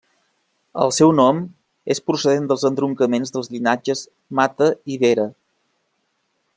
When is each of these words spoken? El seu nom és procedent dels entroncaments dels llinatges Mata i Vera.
El 0.85 0.93
seu 0.99 1.11
nom 1.17 1.41
és 1.95 2.01
procedent 2.11 2.49
dels 2.53 2.65
entroncaments 2.71 3.35
dels 3.37 3.53
llinatges 3.57 4.05
Mata 4.41 4.71
i 4.95 5.01
Vera. 5.05 5.29